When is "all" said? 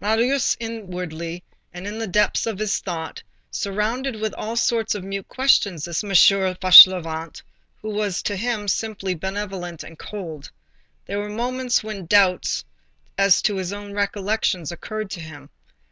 4.34-4.56